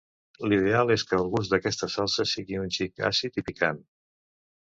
[0.51, 3.83] L'ideal és que el gust d'aquesta salsa sigui un xic àcid i picant.